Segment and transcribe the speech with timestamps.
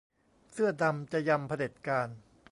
[0.51, 2.09] เสื้อดำจะยำเผด็จการ